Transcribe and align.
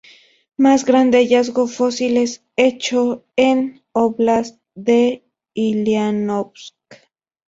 Mas 0.63 0.81
grande 0.89 1.17
hallazgo 1.19 1.65
fósiles 1.67 2.43
hecho 2.55 3.23
en 3.35 3.83
Óblast 3.91 4.57
de 4.73 5.23
Uliánovsk. 5.55 6.75